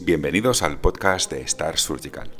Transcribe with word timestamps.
Bienvenidos 0.00 0.62
al 0.62 0.78
podcast 0.78 1.32
de 1.32 1.40
Star 1.42 1.78
Surgical. 1.78 2.30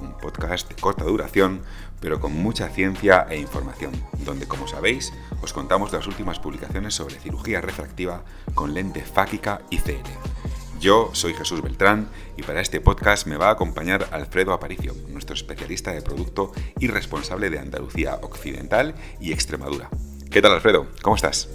Un 0.00 0.16
podcast 0.22 0.68
de 0.68 0.76
corta 0.76 1.04
duración, 1.04 1.62
pero 2.00 2.20
con 2.20 2.32
mucha 2.32 2.68
ciencia 2.68 3.26
e 3.28 3.38
información, 3.38 3.92
donde, 4.24 4.46
como 4.46 4.68
sabéis, 4.68 5.12
os 5.42 5.52
contamos 5.52 5.92
las 5.92 6.06
últimas 6.06 6.38
publicaciones 6.38 6.94
sobre 6.94 7.18
cirugía 7.18 7.60
refractiva 7.60 8.24
con 8.54 8.72
lente 8.72 9.02
fáquica 9.02 9.62
ICL. 9.70 10.45
Yo 10.80 11.10
soy 11.12 11.34
Jesús 11.34 11.62
Beltrán 11.62 12.08
y 12.36 12.42
para 12.42 12.60
este 12.60 12.80
podcast 12.80 13.26
me 13.26 13.36
va 13.36 13.48
a 13.48 13.52
acompañar 13.52 14.08
Alfredo 14.12 14.52
Aparicio, 14.52 14.94
nuestro 15.08 15.34
especialista 15.34 15.92
de 15.92 16.02
producto 16.02 16.52
y 16.78 16.88
responsable 16.88 17.50
de 17.50 17.58
Andalucía 17.58 18.18
Occidental 18.22 18.94
y 19.20 19.32
Extremadura. 19.32 19.88
¿Qué 20.30 20.42
tal 20.42 20.52
Alfredo? 20.52 20.86
¿Cómo 21.02 21.16
estás? 21.16 21.48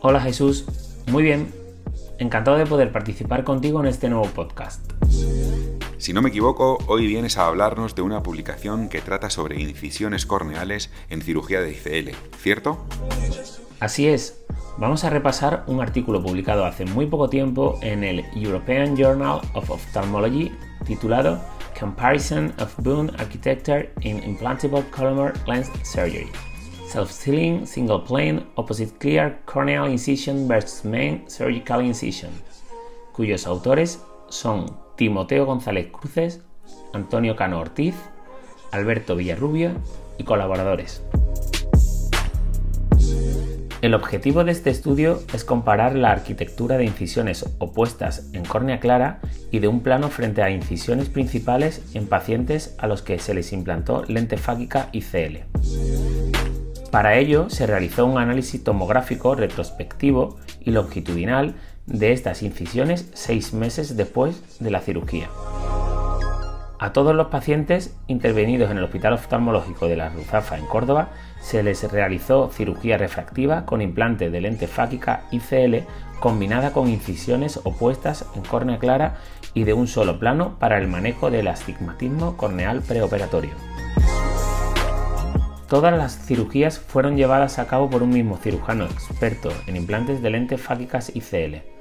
Hola 0.00 0.20
Jesús, 0.20 0.66
muy 1.06 1.22
bien, 1.22 1.52
Encantado 2.18 2.56
de 2.56 2.64
poder 2.64 2.92
participar 2.92 3.44
contigo 3.44 3.80
en 3.80 3.86
este 3.86 4.08
nuevo 4.08 4.26
podcast. 4.26 4.90
Si 5.98 6.12
no 6.14 6.22
me 6.22 6.30
equivoco, 6.30 6.78
hoy 6.86 7.06
vienes 7.06 7.36
a 7.36 7.46
hablarnos 7.46 7.94
de 7.94 8.02
una 8.02 8.22
publicación 8.22 8.88
que 8.88 9.02
trata 9.02 9.28
sobre 9.28 9.60
incisiones 9.60 10.24
corneales 10.24 10.90
en 11.10 11.20
cirugía 11.20 11.60
de 11.60 11.72
ICL, 11.72 12.16
¿cierto? 12.38 12.86
Así 13.80 14.08
es. 14.08 14.45
Vamos 14.78 15.04
a 15.04 15.10
repasar 15.10 15.64
un 15.66 15.80
artículo 15.80 16.22
publicado 16.22 16.66
hace 16.66 16.84
muy 16.84 17.06
poco 17.06 17.30
tiempo 17.30 17.78
en 17.80 18.04
el 18.04 18.24
European 18.34 18.96
Journal 18.96 19.40
of 19.54 19.70
Ophthalmology 19.70 20.52
titulado 20.84 21.40
Comparison 21.78 22.52
of 22.60 22.74
Bone 22.82 23.10
Architecture 23.18 23.90
in 24.02 24.22
Implantable 24.22 24.84
Collamer 24.90 25.32
Lens 25.46 25.70
Surgery 25.82 26.28
self-sealing 26.86 27.66
single 27.66 28.00
plane 28.00 28.46
opposite 28.56 28.98
clear 28.98 29.38
corneal 29.44 29.86
incision 29.86 30.46
versus 30.46 30.84
main 30.84 31.24
surgical 31.28 31.82
incision, 31.82 32.30
cuyos 33.12 33.46
autores 33.46 34.00
son 34.28 34.66
Timoteo 34.96 35.44
González 35.46 35.88
Cruces, 35.90 36.40
Antonio 36.92 37.36
Cano 37.36 37.60
Ortiz, 37.60 37.94
Alberto 38.72 39.16
Villarrubio 39.16 39.72
y 40.18 40.24
colaboradores. 40.24 41.02
El 43.86 43.94
objetivo 43.94 44.42
de 44.42 44.50
este 44.50 44.70
estudio 44.70 45.22
es 45.32 45.44
comparar 45.44 45.94
la 45.94 46.10
arquitectura 46.10 46.76
de 46.76 46.84
incisiones 46.84 47.48
opuestas 47.58 48.28
en 48.32 48.44
córnea 48.44 48.80
clara 48.80 49.20
y 49.52 49.60
de 49.60 49.68
un 49.68 49.78
plano 49.78 50.10
frente 50.10 50.42
a 50.42 50.50
incisiones 50.50 51.08
principales 51.08 51.94
en 51.94 52.08
pacientes 52.08 52.74
a 52.78 52.88
los 52.88 53.02
que 53.02 53.20
se 53.20 53.32
les 53.32 53.52
implantó 53.52 54.02
lente 54.08 54.38
fágica 54.38 54.88
ICL. 54.90 55.44
Para 56.90 57.16
ello 57.16 57.48
se 57.48 57.68
realizó 57.68 58.06
un 58.06 58.18
análisis 58.18 58.64
tomográfico 58.64 59.36
retrospectivo 59.36 60.36
y 60.60 60.72
longitudinal 60.72 61.54
de 61.86 62.10
estas 62.10 62.42
incisiones 62.42 63.08
seis 63.14 63.52
meses 63.52 63.96
después 63.96 64.58
de 64.58 64.72
la 64.72 64.80
cirugía. 64.80 65.30
A 66.86 66.92
todos 66.92 67.16
los 67.16 67.26
pacientes 67.26 67.98
intervenidos 68.06 68.70
en 68.70 68.78
el 68.78 68.84
Hospital 68.84 69.14
Oftalmológico 69.14 69.88
de 69.88 69.96
la 69.96 70.08
Ruzafa 70.08 70.56
en 70.56 70.66
Córdoba 70.66 71.08
se 71.40 71.64
les 71.64 71.90
realizó 71.90 72.48
cirugía 72.52 72.96
refractiva 72.96 73.66
con 73.66 73.82
implante 73.82 74.30
de 74.30 74.40
lente 74.40 74.68
fáquica 74.68 75.24
ICL 75.32 75.78
combinada 76.20 76.72
con 76.72 76.86
incisiones 76.86 77.58
opuestas 77.64 78.24
en 78.36 78.42
córnea 78.42 78.78
clara 78.78 79.16
y 79.52 79.64
de 79.64 79.72
un 79.72 79.88
solo 79.88 80.20
plano 80.20 80.60
para 80.60 80.78
el 80.78 80.86
manejo 80.86 81.28
del 81.28 81.48
astigmatismo 81.48 82.36
corneal 82.36 82.82
preoperatorio. 82.82 83.54
Todas 85.68 85.92
las 85.98 86.24
cirugías 86.24 86.78
fueron 86.78 87.16
llevadas 87.16 87.58
a 87.58 87.66
cabo 87.66 87.90
por 87.90 88.04
un 88.04 88.10
mismo 88.10 88.36
cirujano 88.36 88.84
experto 88.84 89.48
en 89.66 89.74
implantes 89.74 90.22
de 90.22 90.30
lentes 90.30 90.60
fágicas 90.60 91.10
ICL. 91.12 91.75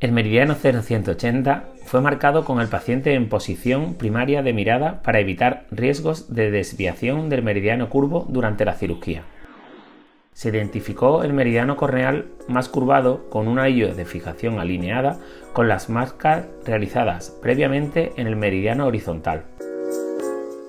El 0.00 0.12
meridiano 0.12 0.54
0180 0.54 1.64
fue 1.84 2.00
marcado 2.00 2.46
con 2.46 2.58
el 2.58 2.68
paciente 2.68 3.12
en 3.12 3.28
posición 3.28 3.96
primaria 3.96 4.42
de 4.42 4.54
mirada 4.54 5.02
para 5.02 5.20
evitar 5.20 5.66
riesgos 5.70 6.34
de 6.34 6.50
desviación 6.50 7.28
del 7.28 7.42
meridiano 7.42 7.90
curvo 7.90 8.24
durante 8.30 8.64
la 8.64 8.72
cirugía. 8.72 9.24
Se 10.32 10.48
identificó 10.48 11.22
el 11.22 11.34
meridiano 11.34 11.76
corneal 11.76 12.28
más 12.48 12.70
curvado 12.70 13.28
con 13.28 13.46
un 13.46 13.58
anillo 13.58 13.94
de 13.94 14.06
fijación 14.06 14.58
alineada 14.58 15.18
con 15.52 15.68
las 15.68 15.90
marcas 15.90 16.46
realizadas 16.64 17.36
previamente 17.42 18.14
en 18.16 18.26
el 18.26 18.36
meridiano 18.36 18.86
horizontal. 18.86 19.44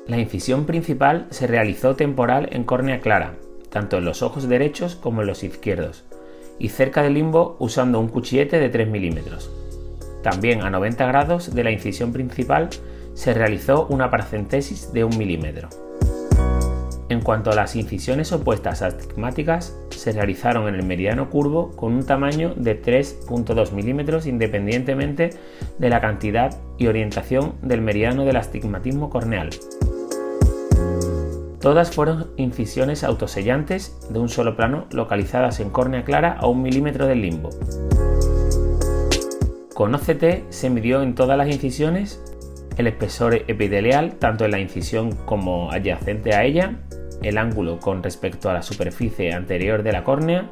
La 0.08 0.18
incisión 0.18 0.66
principal 0.66 1.28
se 1.30 1.48
realizó 1.48 1.96
temporal 1.96 2.50
en 2.52 2.66
córnea 2.66 3.00
clara, 3.00 3.36
tanto 3.70 4.00
en 4.00 4.04
los 4.04 4.24
ojos 4.24 4.50
derechos 4.50 4.96
como 4.96 5.22
en 5.22 5.28
los 5.28 5.46
izquierdos, 5.46 6.04
y 6.62 6.70
cerca 6.70 7.02
del 7.02 7.16
limbo 7.16 7.56
usando 7.60 8.00
un 8.00 8.08
cuchillete 8.08 8.60
de 8.60 8.70
3 8.70 8.88
milímetros. 8.88 9.50
También 10.22 10.62
a 10.62 10.70
90 10.70 11.06
grados 11.08 11.56
de 11.56 11.64
la 11.64 11.72
incisión 11.72 12.14
principal 12.14 12.70
se 13.16 13.34
realizó 13.34 13.88
una 13.88 14.12
paracentesis 14.12 14.94
de 14.94 15.04
1 15.04 15.18
milímetro. 15.18 15.70
En 17.10 17.22
cuanto 17.22 17.52
a 17.52 17.56
las 17.56 17.76
incisiones 17.76 18.32
opuestas 18.32 18.84
astigmáticas, 18.84 19.76
se 19.90 20.12
realizaron 20.14 20.70
en 20.70 20.76
el 20.76 20.86
meridiano 20.86 21.30
curvo 21.30 21.72
con 21.76 21.94
un 21.94 22.06
tamaño 22.06 22.54
de 22.56 22.82
3.2 22.82 23.74
milímetros 23.74 24.28
independientemente 24.28 25.32
de 25.78 25.90
la 25.90 26.00
cantidad 26.00 26.58
y 26.78 26.88
orientación 26.88 27.56
del 27.62 27.82
meridiano 27.82 28.24
del 28.24 28.38
astigmatismo 28.38 29.10
corneal. 29.10 29.50
Todas 31.62 31.92
fueron 31.92 32.32
incisiones 32.38 33.04
autosellantes 33.04 33.96
de 34.10 34.18
un 34.18 34.30
solo 34.30 34.56
plano 34.56 34.88
localizadas 34.92 35.60
en 35.60 35.70
córnea 35.70 36.04
clara 36.04 36.36
a 36.40 36.48
un 36.48 36.64
milímetro 36.64 37.06
del 37.06 37.22
limbo. 37.22 37.50
Con 39.76 39.94
OCT 39.94 40.50
se 40.50 40.70
midió 40.72 41.04
en 41.04 41.14
todas 41.14 41.38
las 41.38 41.50
incisiones 41.50 42.24
el 42.78 42.88
espesor 42.88 43.36
epitelial, 43.36 44.16
tanto 44.16 44.46
en 44.46 44.52
la 44.52 44.60
incisión 44.60 45.16
como 45.26 45.72
adyacente 45.72 46.34
a 46.34 46.44
ella, 46.46 46.80
el 47.22 47.38
ángulo 47.38 47.80
con 47.80 48.02
respecto 48.02 48.50
a 48.50 48.54
la 48.54 48.64
superficie 48.64 49.32
anterior 49.32 49.84
de 49.84 49.92
la 49.92 50.04
córnea, 50.04 50.50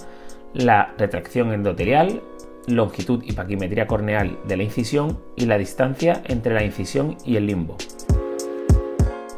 la 0.53 0.93
retracción 0.95 1.53
endotelial, 1.53 2.21
longitud 2.67 3.23
y 3.23 3.31
paquimetría 3.31 3.87
corneal 3.87 4.37
de 4.47 4.57
la 4.57 4.63
incisión 4.63 5.19
y 5.35 5.47
la 5.47 5.57
distancia 5.57 6.21
entre 6.25 6.53
la 6.53 6.63
incisión 6.63 7.17
y 7.25 7.37
el 7.37 7.47
limbo. 7.47 7.77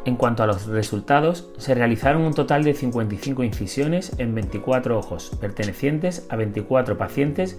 En 0.04 0.16
cuanto 0.16 0.42
a 0.42 0.46
los 0.46 0.66
resultados, 0.66 1.48
se 1.58 1.76
realizaron 1.76 2.22
un 2.22 2.34
total 2.34 2.64
de 2.64 2.74
55 2.74 3.44
incisiones 3.44 4.12
en 4.18 4.34
24 4.34 4.98
ojos, 4.98 5.36
pertenecientes 5.40 6.26
a 6.28 6.34
24 6.34 6.98
pacientes 6.98 7.56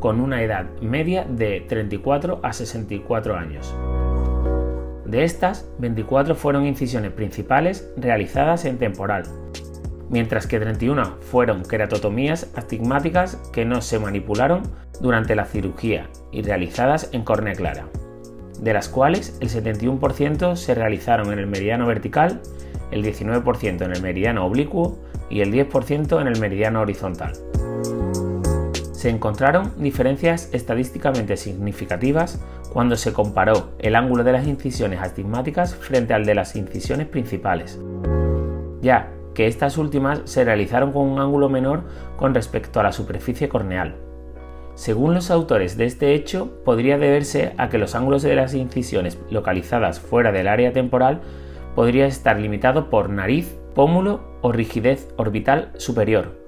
con 0.00 0.20
una 0.20 0.42
edad 0.42 0.66
media 0.80 1.24
de 1.24 1.60
34 1.60 2.40
a 2.42 2.52
64 2.52 3.36
años. 3.36 3.72
De 5.06 5.22
estas, 5.22 5.68
24 5.78 6.34
fueron 6.34 6.66
incisiones 6.66 7.12
principales 7.12 7.88
realizadas 7.96 8.64
en 8.64 8.78
temporal, 8.78 9.22
mientras 10.10 10.48
que 10.48 10.58
31 10.58 11.18
fueron 11.20 11.62
queratotomías 11.62 12.50
astigmáticas 12.56 13.36
que 13.52 13.64
no 13.64 13.80
se 13.80 14.00
manipularon 14.00 14.62
durante 15.00 15.36
la 15.36 15.44
cirugía 15.44 16.10
y 16.32 16.42
realizadas 16.42 17.10
en 17.12 17.22
córnea 17.22 17.54
clara 17.54 17.86
de 18.64 18.72
las 18.72 18.88
cuales 18.88 19.36
el 19.40 19.50
71% 19.50 20.56
se 20.56 20.74
realizaron 20.74 21.32
en 21.32 21.38
el 21.38 21.46
meridiano 21.46 21.86
vertical, 21.86 22.40
el 22.90 23.04
19% 23.04 23.82
en 23.82 23.92
el 23.92 24.00
meridiano 24.00 24.46
oblicuo 24.46 24.98
y 25.28 25.42
el 25.42 25.52
10% 25.52 26.20
en 26.20 26.26
el 26.26 26.40
meridiano 26.40 26.80
horizontal. 26.80 27.34
Se 28.92 29.10
encontraron 29.10 29.72
diferencias 29.76 30.48
estadísticamente 30.52 31.36
significativas 31.36 32.42
cuando 32.72 32.96
se 32.96 33.12
comparó 33.12 33.74
el 33.78 33.96
ángulo 33.96 34.24
de 34.24 34.32
las 34.32 34.46
incisiones 34.46 35.00
astigmáticas 35.00 35.74
frente 35.74 36.14
al 36.14 36.24
de 36.24 36.34
las 36.34 36.56
incisiones 36.56 37.06
principales, 37.06 37.78
ya 38.80 39.10
que 39.34 39.46
estas 39.46 39.76
últimas 39.76 40.22
se 40.24 40.42
realizaron 40.42 40.90
con 40.90 41.02
un 41.02 41.20
ángulo 41.20 41.50
menor 41.50 41.82
con 42.16 42.32
respecto 42.32 42.80
a 42.80 42.84
la 42.84 42.92
superficie 42.92 43.50
corneal, 43.50 43.96
según 44.74 45.14
los 45.14 45.30
autores 45.30 45.76
de 45.76 45.84
este 45.84 46.14
hecho, 46.14 46.62
podría 46.64 46.98
deberse 46.98 47.54
a 47.58 47.68
que 47.68 47.78
los 47.78 47.94
ángulos 47.94 48.22
de 48.22 48.34
las 48.34 48.54
incisiones 48.54 49.18
localizadas 49.30 50.00
fuera 50.00 50.32
del 50.32 50.48
área 50.48 50.72
temporal 50.72 51.20
podría 51.76 52.06
estar 52.06 52.38
limitado 52.38 52.90
por 52.90 53.08
nariz, 53.08 53.56
pómulo 53.74 54.20
o 54.42 54.52
rigidez 54.52 55.08
orbital 55.16 55.70
superior, 55.76 56.40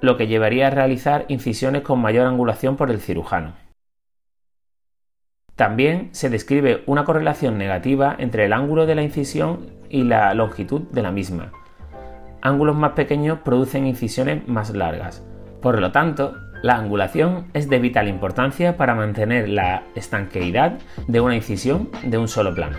lo 0.00 0.16
que 0.16 0.26
llevaría 0.26 0.68
a 0.68 0.70
realizar 0.70 1.26
incisiones 1.28 1.82
con 1.82 2.00
mayor 2.00 2.26
angulación 2.26 2.76
por 2.76 2.90
el 2.90 3.00
cirujano. 3.00 3.54
También 5.54 6.08
se 6.12 6.30
describe 6.30 6.82
una 6.86 7.04
correlación 7.04 7.58
negativa 7.58 8.16
entre 8.18 8.46
el 8.46 8.52
ángulo 8.52 8.86
de 8.86 8.94
la 8.96 9.02
incisión 9.02 9.70
y 9.88 10.02
la 10.02 10.34
longitud 10.34 10.82
de 10.90 11.02
la 11.02 11.12
misma. 11.12 11.52
Ángulos 12.42 12.76
más 12.76 12.92
pequeños 12.92 13.38
producen 13.44 13.86
incisiones 13.86 14.46
más 14.48 14.74
largas. 14.74 15.24
Por 15.62 15.80
lo 15.80 15.92
tanto, 15.92 16.34
la 16.64 16.76
angulación 16.76 17.44
es 17.52 17.68
de 17.68 17.78
vital 17.78 18.08
importancia 18.08 18.78
para 18.78 18.94
mantener 18.94 19.50
la 19.50 19.82
estanqueidad 19.94 20.78
de 21.06 21.20
una 21.20 21.36
incisión 21.36 21.90
de 22.02 22.16
un 22.16 22.26
solo 22.26 22.54
plano. 22.54 22.78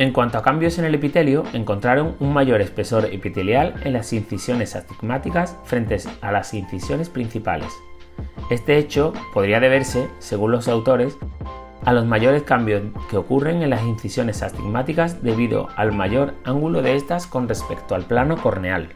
En 0.00 0.12
cuanto 0.12 0.36
a 0.36 0.42
cambios 0.42 0.80
en 0.80 0.84
el 0.84 0.96
epitelio, 0.96 1.44
encontraron 1.52 2.16
un 2.18 2.32
mayor 2.32 2.60
espesor 2.60 3.04
epitelial 3.04 3.74
en 3.84 3.92
las 3.92 4.12
incisiones 4.12 4.74
astigmáticas 4.74 5.56
frente 5.62 5.96
a 6.22 6.32
las 6.32 6.52
incisiones 6.54 7.08
principales. 7.08 7.72
Este 8.50 8.76
hecho 8.76 9.12
podría 9.32 9.60
deberse, 9.60 10.08
según 10.18 10.50
los 10.50 10.66
autores, 10.66 11.16
a 11.84 11.92
los 11.92 12.04
mayores 12.04 12.42
cambios 12.42 12.82
que 13.08 13.16
ocurren 13.16 13.62
en 13.62 13.70
las 13.70 13.84
incisiones 13.84 14.42
astigmáticas 14.42 15.22
debido 15.22 15.68
al 15.76 15.92
mayor 15.92 16.34
ángulo 16.42 16.82
de 16.82 16.96
estas 16.96 17.28
con 17.28 17.48
respecto 17.48 17.94
al 17.94 18.06
plano 18.06 18.38
corneal. 18.38 18.88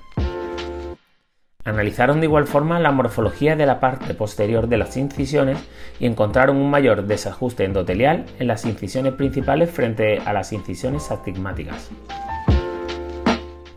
Analizaron 1.69 2.21
de 2.21 2.27
igual 2.27 2.47
forma 2.47 2.81
la 2.81 2.93
morfología 2.93 3.55
de 3.55 3.67
la 3.67 3.79
parte 3.79 4.15
posterior 4.15 4.69
de 4.69 4.79
las 4.79 4.97
incisiones 4.97 5.59
y 6.01 6.07
encontraron 6.07 6.57
un 6.57 6.71
mayor 6.71 7.05
desajuste 7.05 7.65
endotelial 7.65 8.25
en 8.39 8.47
las 8.47 8.65
incisiones 8.65 9.13
principales 9.13 9.71
frente 9.71 10.19
a 10.25 10.33
las 10.33 10.55
incisiones 10.55 11.11
astigmáticas. 11.11 11.91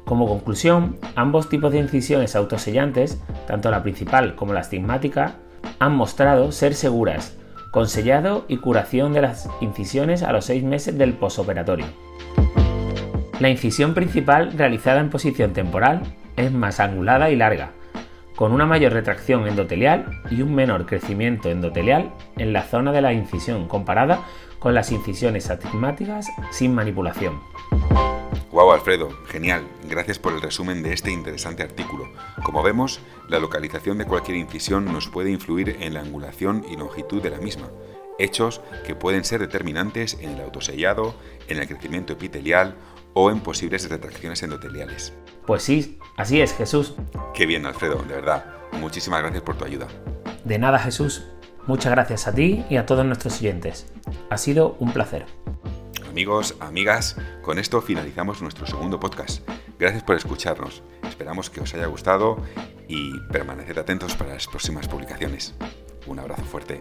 Como 0.05 0.25
conclusión, 0.25 0.95
ambos 1.15 1.49
tipos 1.49 1.73
de 1.73 1.79
incisiones 1.79 2.37
autosellantes, 2.37 3.21
tanto 3.45 3.69
la 3.69 3.83
principal 3.83 4.35
como 4.35 4.53
la 4.53 4.61
astigmática, 4.61 5.35
han 5.79 5.93
mostrado 5.93 6.53
ser 6.53 6.75
seguras, 6.75 7.37
con 7.71 7.89
sellado 7.89 8.45
y 8.47 8.57
curación 8.57 9.11
de 9.11 9.21
las 9.21 9.49
incisiones 9.59 10.23
a 10.23 10.31
los 10.31 10.45
6 10.45 10.63
meses 10.63 10.97
del 10.97 11.11
posoperatorio. 11.11 11.87
La 13.41 13.49
incisión 13.49 13.93
principal 13.93 14.53
realizada 14.53 15.01
en 15.01 15.09
posición 15.09 15.51
temporal 15.51 16.03
es 16.37 16.53
más 16.53 16.79
angulada 16.79 17.29
y 17.31 17.35
larga, 17.35 17.71
con 18.35 18.51
una 18.51 18.65
mayor 18.65 18.93
retracción 18.93 19.47
endotelial 19.47 20.21
y 20.29 20.41
un 20.41 20.55
menor 20.55 20.85
crecimiento 20.85 21.49
endotelial 21.49 22.13
en 22.37 22.53
la 22.53 22.63
zona 22.63 22.91
de 22.91 23.01
la 23.01 23.13
incisión 23.13 23.67
comparada 23.67 24.25
con 24.59 24.73
las 24.73 24.91
incisiones 24.91 25.49
astigmáticas 25.49 26.27
sin 26.51 26.73
manipulación. 26.73 27.39
Wow, 28.51 28.73
Alfredo, 28.73 29.09
genial. 29.27 29.65
Gracias 29.89 30.19
por 30.19 30.33
el 30.33 30.41
resumen 30.41 30.83
de 30.83 30.91
este 30.91 31.09
interesante 31.09 31.63
artículo. 31.63 32.11
Como 32.43 32.61
vemos, 32.61 32.99
la 33.29 33.39
localización 33.39 33.97
de 33.97 34.05
cualquier 34.05 34.37
incisión 34.37 34.91
nos 34.91 35.07
puede 35.07 35.31
influir 35.31 35.77
en 35.79 35.93
la 35.93 36.01
angulación 36.01 36.65
y 36.69 36.75
longitud 36.75 37.21
de 37.21 37.29
la 37.29 37.37
misma, 37.37 37.69
hechos 38.19 38.61
que 38.85 38.93
pueden 38.93 39.23
ser 39.23 39.39
determinantes 39.39 40.17
en 40.19 40.31
el 40.31 40.41
autosellado, 40.41 41.15
en 41.47 41.59
el 41.59 41.67
crecimiento 41.67 42.13
epitelial 42.13 42.75
o 43.13 43.31
en 43.31 43.39
posibles 43.39 43.89
retracciones 43.89 44.43
endoteliales. 44.43 45.13
Pues 45.45 45.63
sí, 45.63 45.99
así 46.17 46.41
es, 46.41 46.53
Jesús. 46.53 46.95
Qué 47.33 47.45
bien, 47.45 47.65
Alfredo, 47.65 48.03
de 48.07 48.15
verdad. 48.15 48.45
Muchísimas 48.73 49.21
gracias 49.21 49.43
por 49.43 49.57
tu 49.57 49.65
ayuda. 49.65 49.87
De 50.43 50.57
nada, 50.59 50.79
Jesús. 50.79 51.25
Muchas 51.67 51.91
gracias 51.91 52.27
a 52.27 52.33
ti 52.33 52.65
y 52.69 52.77
a 52.77 52.85
todos 52.85 53.05
nuestros 53.05 53.39
oyentes. 53.39 53.91
Ha 54.29 54.37
sido 54.37 54.75
un 54.79 54.91
placer. 54.91 55.25
Amigos, 56.09 56.55
amigas, 56.59 57.15
con 57.41 57.57
esto 57.59 57.81
finalizamos 57.81 58.41
nuestro 58.41 58.65
segundo 58.65 58.99
podcast. 58.99 59.47
Gracias 59.79 60.03
por 60.03 60.15
escucharnos. 60.15 60.83
Esperamos 61.07 61.49
que 61.49 61.61
os 61.61 61.73
haya 61.73 61.85
gustado 61.85 62.37
y 62.87 63.17
permaneced 63.31 63.77
atentos 63.77 64.15
para 64.15 64.33
las 64.33 64.47
próximas 64.47 64.87
publicaciones. 64.87 65.55
Un 66.07 66.19
abrazo 66.19 66.43
fuerte. 66.43 66.79